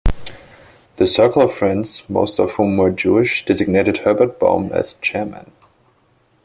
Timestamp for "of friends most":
1.43-2.39